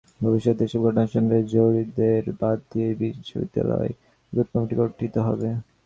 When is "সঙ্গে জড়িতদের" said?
1.15-2.23